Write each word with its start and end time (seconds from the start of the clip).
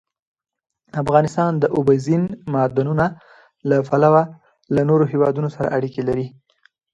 افغانستان 1.01 1.51
د 1.61 1.63
اوبزین 1.77 2.23
معدنونه 2.53 3.05
له 3.69 3.77
پلوه 3.87 4.23
له 4.75 4.81
نورو 4.89 5.05
هېوادونو 5.11 5.49
سره 5.55 5.71
اړیکې 5.77 6.01
لري. 6.09 6.25